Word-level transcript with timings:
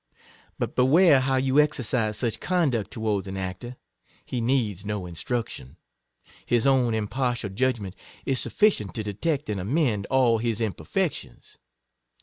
But 0.57 0.75
beware 0.75 1.19
how 1.19 1.35
you 1.35 1.59
exercise 1.59 2.17
such 2.17 2.39
conduct 2.39 2.89
to 2.89 2.99
wards 3.01 3.27
an 3.27 3.37
actor: 3.37 3.75
he 4.25 4.41
needs 4.41 4.83
no 4.83 5.05
instruction— 5.05 5.77
his 6.47 6.65
own 6.65 6.95
impartial 6.95 7.51
judgment 7.51 7.95
is 8.25 8.39
sufficient 8.39 8.95
to 8.95 9.03
detect 9.03 9.47
and 9.47 9.59
amend 9.59 10.07
all 10.07 10.39
his 10.39 10.59
imperfections. 10.59 11.59